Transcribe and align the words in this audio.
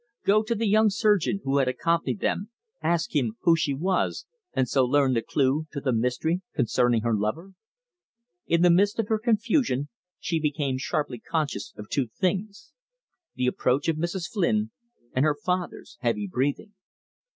Go 0.25 0.41
to 0.41 0.55
the 0.55 0.65
young 0.65 0.89
surgeon 0.89 1.41
who 1.43 1.57
had 1.59 1.67
accompanied 1.67 2.21
them, 2.21 2.49
ask 2.81 3.15
him 3.15 3.37
who 3.41 3.55
she 3.55 3.75
was, 3.75 4.25
and 4.51 4.67
so 4.67 4.83
learn 4.83 5.13
the 5.13 5.21
clue 5.21 5.67
to 5.73 5.79
the 5.79 5.93
mystery 5.93 6.41
concerning 6.55 7.01
her 7.01 7.13
lover? 7.13 7.53
In 8.47 8.63
the 8.63 8.71
midst 8.71 8.97
of 8.97 9.09
her 9.09 9.19
confusion 9.19 9.89
she 10.19 10.39
became 10.39 10.79
sharply 10.79 11.19
conscious 11.19 11.71
of 11.77 11.87
two 11.87 12.07
things: 12.07 12.73
the 13.35 13.45
approach 13.45 13.87
of 13.87 13.97
Mrs. 13.97 14.27
Flynn, 14.27 14.71
and 15.13 15.23
her 15.23 15.35
father's 15.35 15.97
heavy 15.99 16.25
breathing. 16.25 16.73